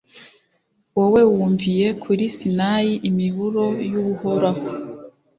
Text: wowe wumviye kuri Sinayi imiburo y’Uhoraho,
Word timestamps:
wowe 0.97 1.21
wumviye 1.31 1.87
kuri 2.03 2.23
Sinayi 2.35 2.93
imiburo 3.09 3.65
y’Uhoraho, 3.91 4.63